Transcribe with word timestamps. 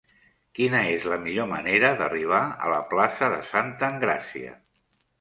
Quina 0.59 0.79
és 0.93 1.05
la 1.11 1.19
millor 1.25 1.47
manera 1.51 1.93
d'arribar 2.01 2.41
a 2.71 2.75
la 2.75 2.83
plaça 2.97 3.33
de 3.37 3.41
Santa 3.55 3.95
Engràcia? 3.95 4.61